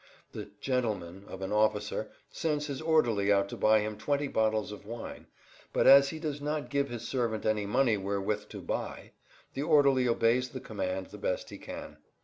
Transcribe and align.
The 0.31 0.49
"gentleman" 0.59 1.25
of 1.27 1.43
an 1.43 1.51
officer 1.51 2.09
sends 2.31 2.65
his 2.65 2.81
orderly 2.81 3.31
out 3.31 3.49
to 3.49 3.55
buy 3.55 3.81
him 3.81 3.99
twenty 3.99 4.27
bottles 4.27 4.71
of 4.71 4.87
wine, 4.87 5.27
but 5.73 5.85
as 5.85 6.09
he 6.09 6.17
does 6.17 6.41
not 6.41 6.71
give 6.71 6.89
his 6.89 7.07
servant 7.07 7.45
any 7.45 7.67
money 7.67 7.97
wherewith 7.97 8.49
to 8.49 8.61
"buy," 8.61 9.11
the 9.53 9.61
orderly 9.61 10.07
obeys 10.07 10.49
the 10.49 10.59
command 10.59 11.05
the 11.11 11.19
best 11.19 11.51
he 11.51 11.59
can. 11.59 11.97